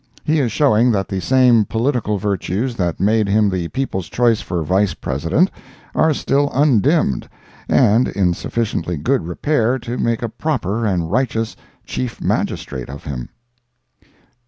He 0.23 0.39
is 0.39 0.51
showing 0.51 0.91
that 0.93 1.09
the 1.09 1.21
same 1.21 1.63
political 1.63 2.17
virtues 2.17 2.73
that 2.77 2.99
made 2.99 3.27
him 3.27 3.51
the 3.51 3.67
people's 3.67 4.09
choice 4.09 4.41
for 4.41 4.63
Vice 4.63 4.95
President 4.95 5.51
are 5.93 6.11
still 6.11 6.49
undimmed, 6.55 7.29
and 7.69 8.07
in 8.07 8.33
sufficiently 8.33 8.97
good 8.97 9.27
repair 9.27 9.77
to 9.77 9.99
make 9.99 10.23
a 10.23 10.29
proper 10.29 10.87
and 10.87 11.11
righteous 11.11 11.55
Chief 11.85 12.19
Magistrate 12.19 12.89
of 12.89 13.03
him. 13.03 13.29